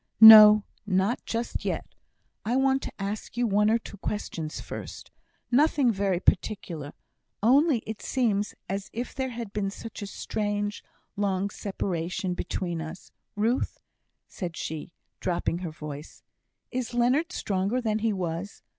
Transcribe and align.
"No, 0.19 0.63
not 0.87 1.23
just 1.27 1.63
yet. 1.63 1.85
I 2.43 2.55
want 2.55 2.81
to 2.81 2.93
ask 2.97 3.37
you 3.37 3.45
one 3.45 3.69
or 3.69 3.77
two 3.77 3.97
questions 3.97 4.59
first. 4.59 5.11
Nothing 5.51 5.91
very 5.91 6.19
particular; 6.19 6.93
only 7.43 7.83
it 7.85 8.01
seems 8.01 8.55
as 8.67 8.89
if 8.93 9.13
there 9.13 9.29
had 9.29 9.53
been 9.53 9.69
such 9.69 10.01
a 10.01 10.07
strange, 10.07 10.83
long 11.15 11.51
separation 11.51 12.33
between 12.33 12.81
us. 12.81 13.11
Ruth," 13.35 13.79
said 14.27 14.57
she, 14.57 14.91
dropping 15.19 15.59
her 15.59 15.69
voice, 15.71 16.23
"is 16.71 16.95
Leonard 16.95 17.31
stronger 17.31 17.79
than 17.79 17.99
he 17.99 18.11
was? 18.11 18.63